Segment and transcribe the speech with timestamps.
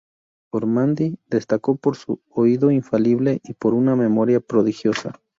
[0.51, 5.21] Ormandy destacó por su oído infalible y por una memoria prodigiosa.